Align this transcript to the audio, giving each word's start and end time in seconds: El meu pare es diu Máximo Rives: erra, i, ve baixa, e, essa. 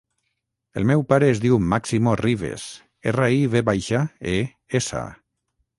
El 0.79 0.87
meu 0.91 1.03
pare 1.11 1.27
es 1.33 1.41
diu 1.43 1.59
Máximo 1.73 2.15
Rives: 2.23 2.67
erra, 3.13 3.29
i, 3.39 3.47
ve 3.57 3.65
baixa, 3.73 4.05
e, 4.37 4.37
essa. 4.81 5.07